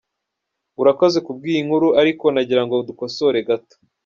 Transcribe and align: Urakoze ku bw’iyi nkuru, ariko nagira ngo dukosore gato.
Urakoze 0.81 1.17
ku 1.25 1.31
bw’iyi 1.37 1.61
nkuru, 1.65 1.87
ariko 2.01 2.25
nagira 2.33 2.61
ngo 2.65 2.75
dukosore 2.87 3.39
gato. 3.47 3.75